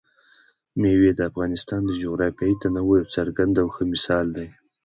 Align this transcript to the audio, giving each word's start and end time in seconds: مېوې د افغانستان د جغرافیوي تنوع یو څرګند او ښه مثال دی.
مېوې 0.79 1.11
د 1.15 1.19
افغانستان 1.29 1.81
د 1.85 1.91
جغرافیوي 2.01 2.55
تنوع 2.61 2.95
یو 3.01 3.11
څرګند 3.15 3.53
او 3.61 3.67
ښه 3.75 3.83
مثال 3.93 4.25
دی. 4.37 4.47